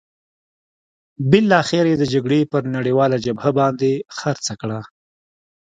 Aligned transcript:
بالاخره 1.31 1.87
یې 1.91 1.95
د 1.99 2.03
جګړې 2.13 2.41
پر 2.51 2.61
نړیواله 2.75 3.17
جبهه 3.25 3.51
باندې 3.59 3.91
خرڅه 4.17 4.53
کړه. 4.61 4.79